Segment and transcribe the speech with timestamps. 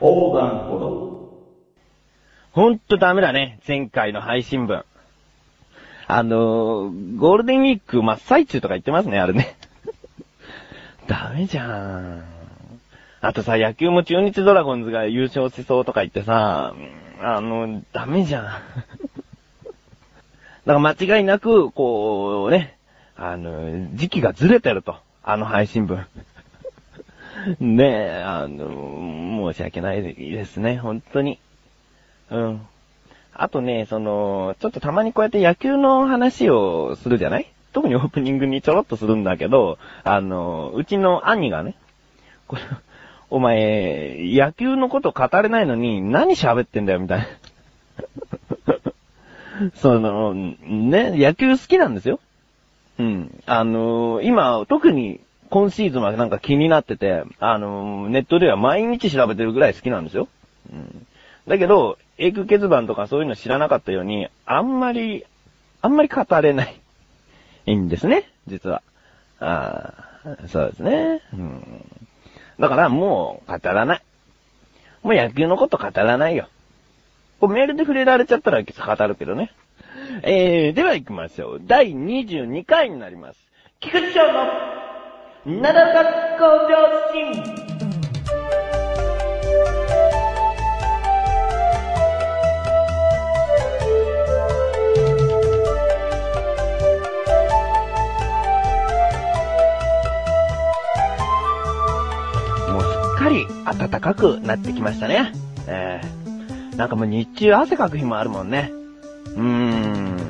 [0.00, 1.10] 横断歩道。
[2.52, 4.84] ほんとダメだね、前回の配信分。
[6.06, 9.56] あのー、ゴールデンウィーク真っ最中とか言ってますね、あれね。
[11.06, 12.24] ダメじゃん。
[13.20, 16.74] あとさ、野球も中日ドラゴンズが優勝しそうとか言ってさ、
[17.20, 18.44] あの、ダメじゃん。
[18.44, 22.76] だから間違いなく、こうね、
[23.16, 24.96] あの、時期がずれてると。
[25.22, 26.06] あの配信分。
[27.60, 31.38] ねえ、あの、申し訳ないですね、本当に。
[32.30, 32.66] うん。
[33.34, 37.46] あとね、その、ちょっとたまにこうやって野球の話をするじゃない？
[37.72, 41.74] 特にオープニングにちょろっとするんだけど、あの、うちの兄がね、
[42.48, 42.62] これ、
[43.30, 47.26] お前、野球のこと語れないのに何喋ってんだよ、みたいな。
[49.76, 52.18] その、ね、野球好きなんですよ。
[52.98, 53.40] うん。
[53.46, 55.20] あの、今、特に
[55.50, 60.28] 今シーズンはなんか気になってて、あのー、ネットでは毎日調べてるぐらい好きなんですよ。
[60.72, 61.06] うん。
[61.48, 65.24] だけど、エク欠番とかそういうの知らなかったように、あんまり、
[65.82, 66.80] あんまり語れない。
[67.66, 68.82] いいんですね、実は。
[69.40, 71.22] ああ、そうですね。
[71.32, 71.84] うん。
[72.58, 74.02] だからもう語らない。
[75.02, 76.48] もう野球のこと語らないよ。
[77.40, 79.50] こうメールで触れられちゃったら語るけどね。
[80.22, 81.60] えー、では行きましょう。
[81.64, 83.40] 第22回になります。
[83.80, 84.46] 菊池翔の、
[85.46, 86.76] なだらか向上
[87.14, 87.32] 心。
[103.16, 105.32] かり暖かくなってきましたね。
[105.66, 108.70] えー、なんかもう日中汗かく日もあるもんね。
[109.34, 110.20] うーん。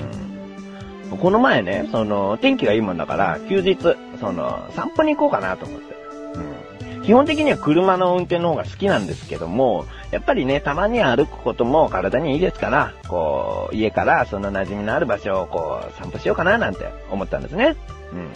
[1.20, 3.77] この前ね、その、天気がいいもんだから、休日、
[4.21, 5.94] その、散歩に行こうかなと思って。
[6.34, 7.03] うん。
[7.03, 17.75] 基本的には車の運転の方が好きなんですけども、やっぱりね、たまに歩くことも体にいいですから、こう、家からその馴染みのある場所をこう、散歩しようかななんて思ったんですね。
[18.12, 18.28] うん。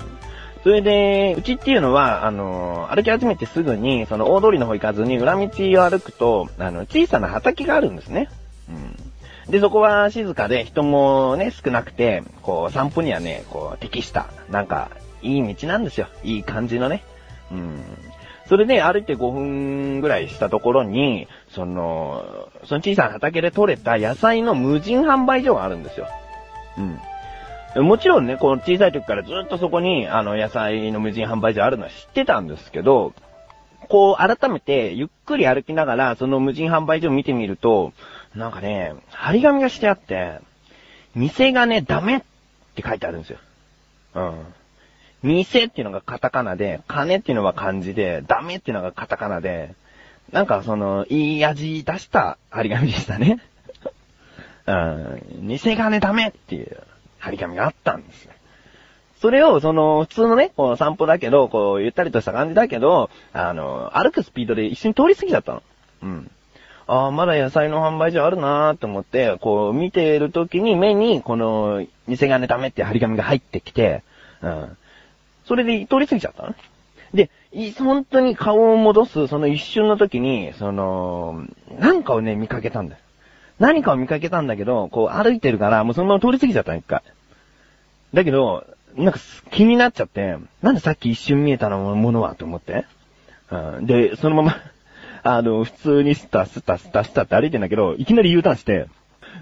[0.62, 5.48] それで、うちっていうのは、あの、歩き始めてすぐに、その大通りの方行かずに裏道を
[5.90, 8.30] 歩くと、あの、小さな畑があるんですね。
[8.70, 8.72] う
[9.48, 9.52] ん。
[9.52, 14.90] で、そこは静かで人もね、少なくて、こう、散歩にはね、こう、適した、なんか、
[15.24, 16.06] いい道なんですよ。
[16.22, 17.02] いい感じのね。
[17.50, 17.82] うん。
[18.48, 26.06] それで歩いて5分ぐらいしたところに、その、その小さな畑で採れた野菜の無人販売所があるんですよ。
[26.76, 27.00] うん。
[27.86, 33.14] もちろんね、この小さい時からずっとそこに、あの、野菜の無人販売所あるのは知ってたんですけど、
[33.88, 37.92] こう、改めて、ゆっくり歩きながら、その無人販売所を見てみると、
[38.34, 40.38] なんかね、張り紙がしてあって、
[41.14, 42.22] 店がね、ダメっ
[42.74, 43.38] て書いてあるんですよ。
[44.14, 44.54] うん。
[45.24, 49.74] 店っていうのがカタカナで、金っていうのは漢字で、ダメっていうのがカタカナで、
[50.30, 53.40] なんかその、いい味出した張り紙でしたね。
[54.66, 55.22] うん。
[55.40, 56.82] 店がね、ダメっていう。
[57.18, 58.32] 張り紙があったんですよ。
[59.20, 65.62] それを、その、普通のね、こう散歩だけど、こう、ゆったりとした感じだけど、あの、歩くスピードで一瞬通り過ぎちゃったの。
[66.02, 66.30] うん。
[66.86, 74.02] ああ、まだ野菜の販売所あるなーと思って、こう、見ている時に目に、この、店がねダメって張り紙が入ってきて、
[74.42, 74.76] うん。
[75.46, 76.54] それで通り過ぎちゃったの
[77.12, 77.30] で、
[77.78, 81.46] 本当に顔を戻す、その一瞬の時に、その、
[81.78, 83.00] なんかをね、見かけたんだよ。
[83.58, 87.02] 何かを見かけたんだけど、こう歩いてるから、もうそのまま通り過ぎちゃったの、一回。
[88.12, 88.66] だけど、
[88.96, 92.84] なんか気になっちゃって、なんでさっき一瞬見えたのものはと思って。
[93.82, 94.56] で、そのまま
[95.22, 98.86] あの、普通にスタスタスタスタって歩いてんだけど、いきなり U ターンして、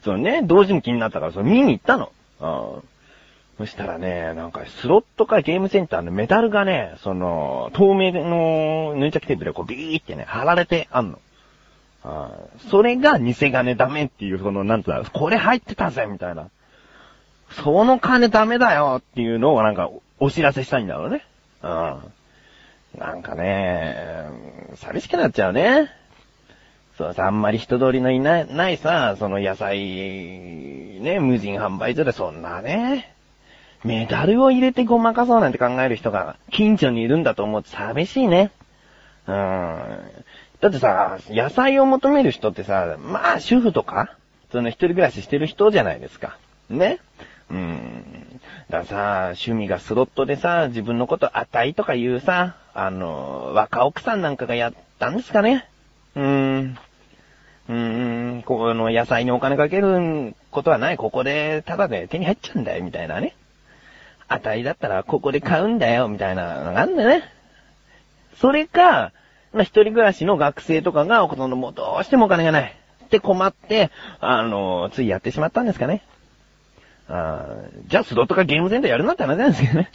[0.05, 2.13] そのね、同時に気になったから、その見に行ったの。
[2.41, 2.83] うん。
[3.63, 11.21] そしたらね、なんかスロットかゲームセンターのメダルがね、その、透明のヌンチャクテープでこうビーってね、貼られてあんの。
[12.03, 12.33] あ
[12.71, 16.49] それが偽金ダメっていう、その、なんつうの、これ入ってたぜみたいな。
[17.51, 21.25] その金ダメだよっていうのをなんか、お知らせしたいんだろうね。
[21.63, 22.99] うん。
[22.99, 24.27] なんかね、
[24.75, 25.89] 寂しくなっちゃうね。
[26.99, 29.79] そうさ、あんまり人通りのいない、ないさ、その野菜、
[31.01, 33.12] ね、無人販売所でそんなね、
[33.85, 38.53] メダルを入れてごまかそうなんて考える人が近所にいるんだと思うと寂しいね。
[39.27, 40.25] うーん。
[40.61, 44.17] だってさ、野菜を求める人ってさ、まあ主婦とか、
[44.53, 46.39] その一人暮らししてる人じゃないですか。
[46.71, 47.01] ね
[47.51, 48.41] うーん。
[48.71, 55.69] ださ、趣味がスロットでさ、自分のことあたいとか言うさ、あの、若奥さんなんかがやったんですかね。
[56.15, 56.79] うーん。
[57.69, 60.97] うーん、ここの野菜にお金かけることはない。
[60.97, 63.35] ここで、ただで手に入っちゃうんだよ、みたいなね。
[64.33, 67.23] あたいだったらここで買うんだよ、みたいなのがあんだね。
[68.37, 69.13] それか、
[69.53, 72.77] まあ、一人暮らしの学生とかが、そのもうどうしてもお金がない。
[73.05, 73.91] って困って、
[74.21, 76.03] あの、ついやってしまったんですかね。
[77.09, 77.47] あ
[77.89, 79.91] じゃあスロットかゲームセンターやるなって話なんですけどね。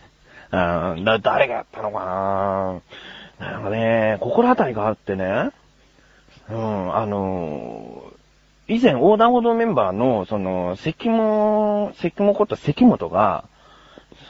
[0.52, 2.82] あだ、誰がやったのか
[3.40, 5.50] ななんかね、心当たりがあってね、
[6.50, 8.04] うん、あの、
[8.68, 13.46] 以前横断歩道メンバーの、その、関も、関もこと関本が、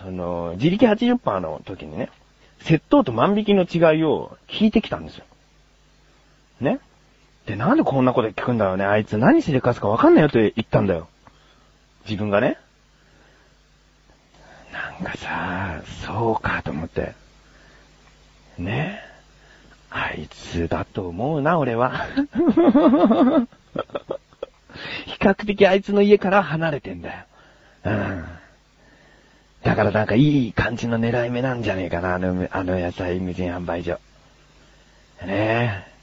[0.01, 2.09] その、自力80%の時にね、
[2.59, 5.25] 窃盗と万引きの違いを聞いてきたんですよ。
[6.59, 6.79] ね？
[7.45, 8.85] で、なんでこんなこと聞くんだろうね？
[8.85, 11.07] あいつ何しでかすかわかんないよって言ったんだよ。
[12.05, 12.57] 自分がね。
[14.71, 17.15] なんかさ、そうかと思って。
[18.57, 19.01] ね？
[19.89, 22.07] あいつだと思うな、俺は。
[25.05, 27.23] 比較的あいつの家から離れてんだよ。
[27.85, 28.25] うん。
[29.63, 33.99] だからなんかいい感じの狙い目なんじゃねえかな、あの、あの野菜無人販売所。
[35.25, 35.97] ねえ。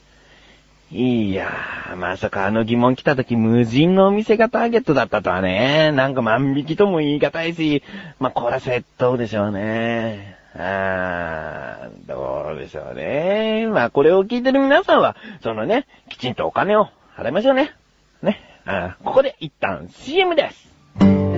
[0.97, 5.93] いやー、まさかあの疑問来た時無人のお店がターゲットだったとはね。
[5.93, 7.83] なんか万引きとも言い難いし、
[8.19, 10.37] まあ、これは窃盗でしょうね。
[10.57, 13.67] あー、どうでしょうね。
[13.67, 17.75] まあ、これを聞いてる皆さんは、そのね、きちんとお金を払いましょうね。
[18.23, 18.41] ね。
[18.67, 21.34] あここで一旦 CM です。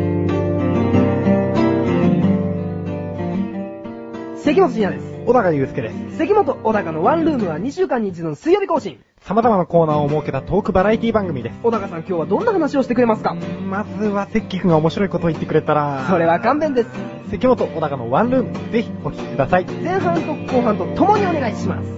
[4.46, 5.06] 関本信也です。
[5.26, 6.18] 小高祐介です。
[6.18, 9.00] 関本小高のワンルームは2週間に一度の水曜日更新。
[9.18, 11.58] 様々なコーナーを設けたトークバラエティ番組です。
[11.64, 13.34] 小高さん今日はどんな話をしてくれますか？
[13.34, 16.06] まずは関君が面白いことを言ってくれたら。
[16.08, 16.90] それは勘弁です。
[17.28, 19.64] 関本小高のワンルーム、ぜひお聞きください。
[19.64, 21.90] 前半と後半と共にお願いします。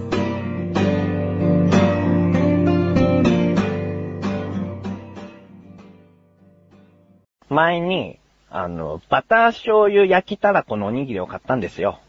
[7.47, 8.17] 前に、
[8.49, 11.99] あの、バター醤油焼きたらこのおにぎりを買ったんですよ。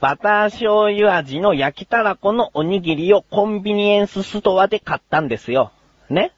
[0.00, 5.72] バター醤油味の焼きたらこのおにぎりをコンビニエンスストアで買ったんですよ。
[6.10, 6.32] ね？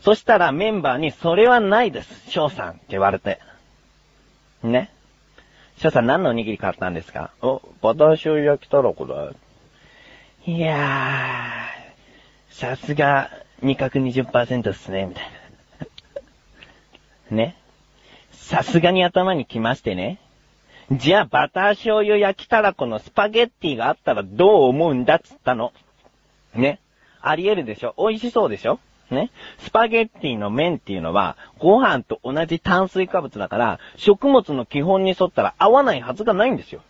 [0.00, 3.38] そしたらメンバーにそれはないです、翔さんって言われて。
[4.62, 4.90] ね？
[5.78, 7.30] 翔さん何のおにぎり買ったんですか？
[7.40, 9.32] お、バター醤油焼きたらこだ。
[10.46, 13.30] いやー、さすが
[13.62, 15.24] 味覚20%っすね、みたい
[17.30, 17.36] な。
[17.36, 17.56] ね？
[18.32, 20.18] さすがに頭に来ましてね。
[20.90, 25.72] じゃあ、バター醤油焼きたらこのスパゲッティがあったらどう思うんだっつったの。
[26.52, 26.80] ね。
[27.20, 27.94] あり得るでしょ？
[27.96, 28.80] 美味しそうでしょ？
[29.08, 29.30] ね。
[29.58, 36.80] スパゲッティの麺っていうのは、ご飯と同じ炭水化物だから、食物の基本に沿ったら合わないはずがないんですよ。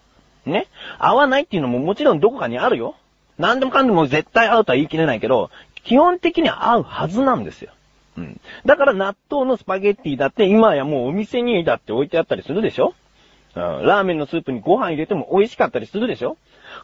[0.47, 0.67] ね。
[0.99, 2.95] 合わないっていうのももちろんどこかにあるよ。
[3.37, 5.51] 何でもかんでも絶対合うとは言い切れないけど、
[5.85, 7.73] 基本的には合うはずなんですよ。
[8.17, 8.41] うん。
[8.65, 12.95] だから納豆のスパゲッティだって今やもうお店にだって置いてあったりするでしょ？
[13.55, 16.37] ラーメンのスープにご飯入れても美味しかったりするでしょ？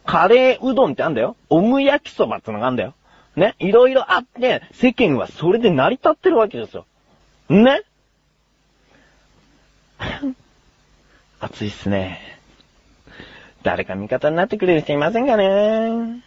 [0.05, 1.35] カレーうどんってあんだよ。
[1.49, 2.93] オム焼きそばってのがあんだよ。
[3.35, 3.55] ね？
[3.59, 6.85] いろいろあって、世間はそれで成り立ってるわけですよ。
[7.49, 7.83] ね？
[11.39, 12.19] 暑いっすね。
[13.63, 16.21] 誰か味方になってくれる人いませんかね？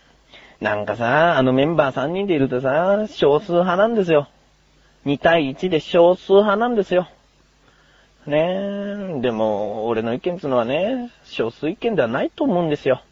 [0.61, 4.29] なんかさ、あのメンバー3人でいるとさ、少数派なんですよ。
[5.07, 7.09] 2対1で少数派なんですよ。
[8.27, 13.03] ねえ、でも、俺の意見つのはね、少数意見ではないと思うんですよ。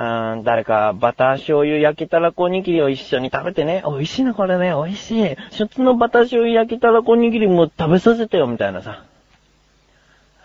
[0.00, 5.36] あ誰かバター醤油焼きたらこおにぎりを一緒に食べてね、美味しいなこれね、美味しい。
[5.50, 9.02] 一つのバター醤油焼きたらこおにぎりも食べさせてよ、みたいなさ。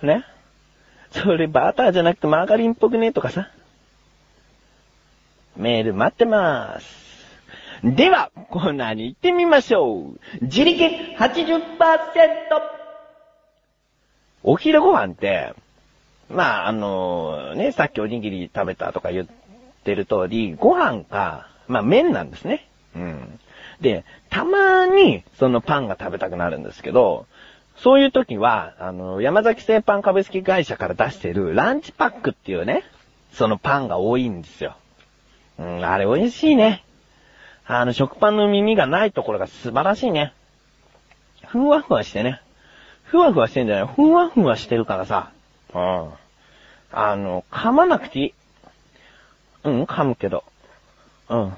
[0.02, 0.26] ね
[1.12, 3.52] それバターじゃなくてマーガリンっぽくねとかさ。
[5.56, 7.04] メール待ってまーす。
[7.84, 10.20] では、コーナーに行ってみましょう。
[10.42, 10.84] 自力
[11.16, 12.73] 80%!
[14.44, 15.54] お昼ご飯って、
[16.30, 19.28] まあ、あの、ね、さっきおにぎり食べたとか言っ
[19.84, 22.68] てる通り、ご飯か、まあ麺なんですね。
[22.96, 23.40] うん。
[23.82, 27.26] で、たまに、そのパンが食べたくなるんですけど、
[27.78, 32.84] そういう時は、あの、山崎製パン株式会社から出してるランチパックっていうね、
[33.32, 34.76] そのパンが多いんですよ。
[35.58, 36.84] うん、あれ美味しいね。
[37.66, 40.34] あの、食パンの耳がないところが素晴らしいね。
[41.48, 42.42] ふわふわしてね。
[43.14, 45.32] ふわふわしてんじゃないふんわふわしてるからさ。
[45.76, 46.10] うん。
[46.92, 48.34] あの、噛まなくていい。
[49.66, 50.44] うん、噛むけど。
[51.30, 51.54] うん。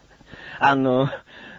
[0.58, 1.10] あの、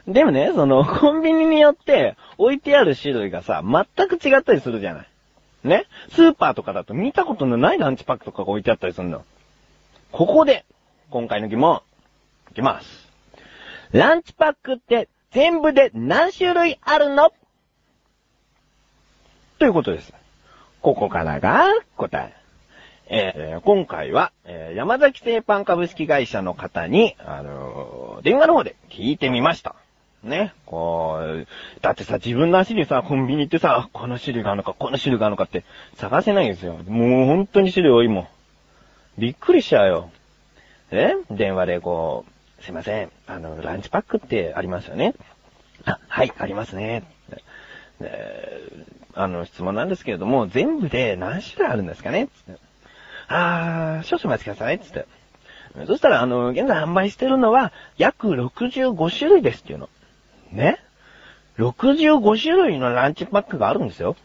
[0.07, 5.07] でもね、その、コンビニによって置いてある種類がさ、全く違ったりするじゃない。
[5.63, 5.85] ね？
[6.09, 9.23] スーパーとかだと見たことのないランチパックとかが置いてあったりするの。
[10.11, 10.65] ここで、
[11.11, 11.83] 今回の疑問、
[12.49, 13.11] いきます。
[13.91, 17.31] ランチパックって全部で何種類あるの？
[19.57, 20.13] ということです。
[20.81, 22.33] ここからが答え。
[23.07, 29.75] えー今回は、えー山崎製パン株式会社の方に、あのー電話の方で聞いてみました。
[30.23, 30.53] ね。
[30.65, 31.47] こう、
[31.81, 35.63] だってさ、自分の足でさ、コンビニ行ってさ、この種類があるのか、この種類があるのかって
[35.95, 36.73] 探せないんですよ。
[36.87, 38.27] もう本当に種類多いもん。
[39.17, 40.09] びっくりしちゃうよ。
[40.91, 41.13] え？
[41.31, 42.25] 電話でこ
[42.59, 45.13] う、すいません、あの、ランチパックってありますよね。
[45.85, 47.03] あ、はい、ありますね。
[47.99, 48.61] で
[49.13, 52.27] あの、質問なんですけれども、全部で何種類あるんですかね？
[52.27, 52.59] つって
[53.27, 54.79] あー、少々お待ちください。
[54.79, 55.05] つって。
[55.87, 59.89] そしたら、あの、現在販売してるのは、約65種類ですっていうの。
[60.51, 60.79] ね
[61.57, 64.15] ?65 種類のランチパックがあるんですよ。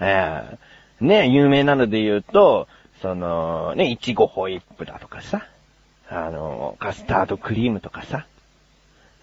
[0.00, 0.58] ええ
[1.00, 2.66] ね、有名なので言うと、
[3.02, 5.46] その、ね、いちごホイップだとかさ、
[6.08, 8.26] あの、カスタードクリームとかさ、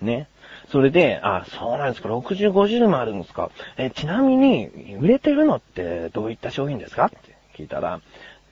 [0.01, 0.27] ね？
[0.71, 3.51] それで、あ、そうなんですか、65種類もあるんですか。
[3.77, 4.69] え、ちなみに、
[4.99, 7.05] 売れてるのってどういった商品ですか？
[7.05, 7.17] って
[7.55, 8.01] 聞いたら、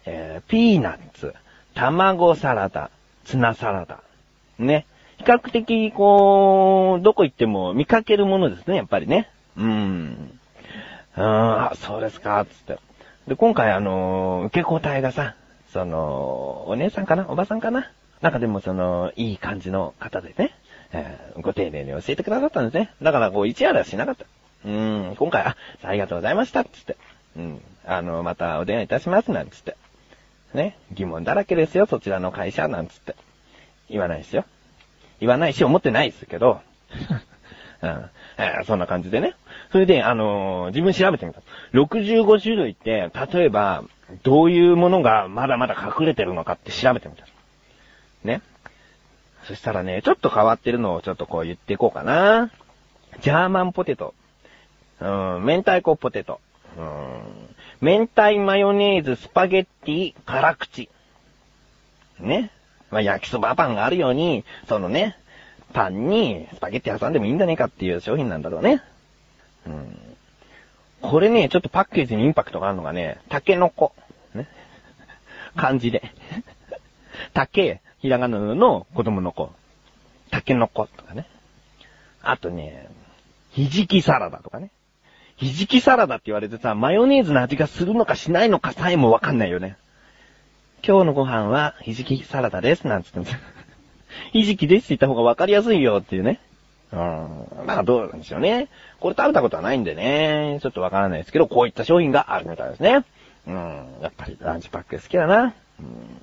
[0.06, 1.34] えーピーナッツ、
[1.74, 2.92] 卵サラダ、
[3.26, 4.02] ツナサラダ。
[4.60, 4.86] ね。
[5.18, 9.30] 比較的、こう、どこ行っても見かけるものですね、やっぱりね。
[9.58, 10.40] うん。
[11.16, 12.78] うーん、あ、そうですか、つって。
[13.28, 15.36] で、今回あのー受け答えがさ、
[15.72, 17.26] その、お姉さんかな？
[17.30, 17.90] おばさんかな？
[18.22, 20.54] なんかでもその、いい感じの方でね、
[20.94, 22.94] えーご丁寧に教えてくださったんですね。
[23.02, 24.26] だからこう、一夜ではしなかった。
[24.66, 26.96] うん、今回、あ、ありがとうございました、つって。
[27.36, 29.76] うん、あの、またお電話いたします、なんつって。
[30.54, 33.16] ね、疑問だらけですよ、そちらの会社、なんつって。
[33.90, 34.46] 言わないですよ。
[35.20, 36.62] 言わないし、思ってないですけど、
[37.82, 39.34] うんえーそんな感じでね。
[39.72, 41.42] それで、あのー自分調べてみた。
[41.74, 43.84] 65種類って、例えば、
[44.24, 47.26] どういうものがまだまだ隠れてるのかって調べてみた。
[48.24, 48.42] ね。
[49.48, 52.52] そしたらね、ちょっと変わってるのをちょっとこう言っていこうかな。
[53.22, 54.14] ジャーマンポテト。
[55.00, 56.40] うん、明太子ポテト。
[56.78, 60.90] うん、明太マヨネーズスパゲッティ辛口。
[62.20, 62.52] ね。
[62.90, 65.18] まあ、焼きそばパンがあるように、そのね、
[65.74, 68.82] パンにスパゲッティ挟んでもいいんじゃねえかっていう商品なんだろうね。
[69.68, 69.98] うん。
[71.02, 73.94] これね、ちょっとパッケージにインパクトがあるのがね、タケノコ。
[74.34, 74.48] ね。
[75.56, 76.14] 漢字で。
[77.34, 79.50] 竹、ひらがなの子供の子。
[80.30, 81.26] タケノコとかね。
[82.22, 82.90] あとね、
[83.52, 84.72] ひじきサラダとかね。
[85.38, 89.78] ひじきサラダって言われてさ、マヨネーズの味がするのかしないのかさえもわかんないよね。
[90.86, 93.38] 今日のご飯はひじきサラダです、なんつってんです
[94.34, 96.42] ひじきですって言った方がわかりやすいよっていうね。
[96.92, 97.00] うん。
[97.66, 98.68] まあどうなんでしょうね。
[99.00, 100.60] これ食べたことはないんでね。
[100.62, 103.06] ちょっとわからないですけど、こういった商品があるみたいですね。
[103.48, 103.56] うん。
[104.02, 105.54] やっぱりランチパック好きだな。
[105.80, 106.22] うん。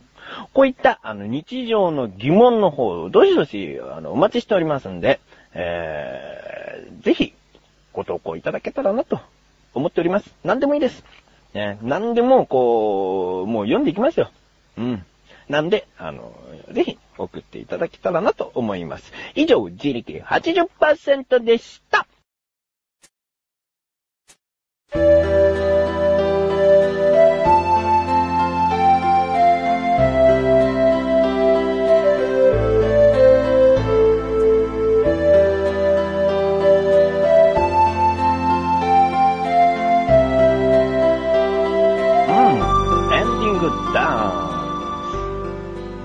[0.53, 5.21] こういった、あの、日常の疑問の方、どしどし、あの、お待ちしておりますんで、
[5.55, 7.35] えー、ぜひ、
[7.93, 9.21] ご投稿いただけたらなと
[9.75, 10.35] 思っております。
[10.45, 11.05] 何でもいいです。
[11.55, 14.31] ね、何でも、こう、もう読んでいきますよ。
[14.79, 15.05] うん。
[15.49, 16.33] なんで、あの、
[16.71, 19.13] ぜひ送っていただけたらなと思います。
[19.35, 22.07] 以上、自力80%でした。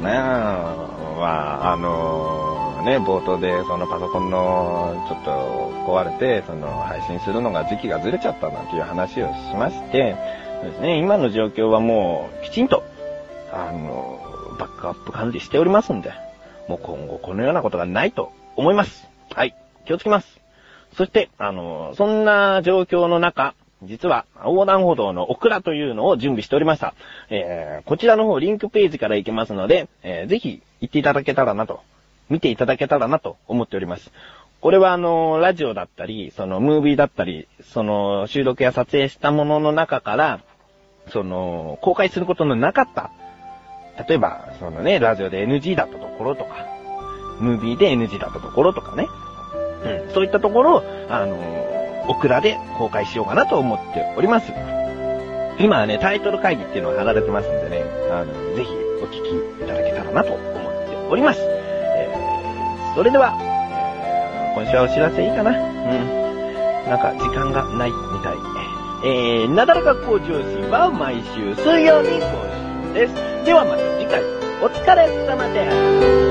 [0.02, 5.32] ねえ、まあ、あのね、冒頭でそのパソコンのちょっと
[5.92, 10.16] 壊れて、その配信するのが時期がずれちゃったなんていう話をしまして、
[10.64, 12.84] ですね、今の状況はもうきちんと、
[13.52, 14.20] あの、
[14.60, 16.12] バックアップ管理しておりますんで、
[16.68, 19.08] もう今後このようなことがないと思います。
[19.34, 20.40] はい、気をつけます。
[20.96, 23.56] そして、あの、そんな状況の中、
[23.88, 26.94] 実は横断歩道のオクラというのを準備しておりました。
[27.30, 31.82] えー、こちらの方リンクページから行けますので、えー、ぜひ行っていただけたらなと、
[32.30, 34.12] 見ていただけたらなと思っております。
[34.62, 40.39] これはあの、ラジオだったり、そのムービーだったり、その収録や撮影したものの中から、
[41.10, 43.12] その、公開することのなかった、
[44.08, 46.65] 例えば、そのね、ラジオで NG だったところとか、
[47.39, 49.08] ムービーで NG だったところとかね、
[49.84, 54.52] うん、そういったところを、あのー、オクラで公開しようかなと思っております。
[55.60, 58.70] 今はね、タイトル会議っていうのが貼られてますんでね、あの、ぜひ
[59.02, 61.40] お聞きいただけたらなと思っております。
[61.42, 66.90] えー、それでは、えー、今週はお知らせいいかなうん。
[66.90, 68.56] なんか時間がないみたい。
[69.06, 72.26] えー、なだらか向上心は毎週水曜日更
[72.84, 73.14] 新です。
[73.46, 74.22] ではまた次回、
[74.62, 76.25] お疲れ様です。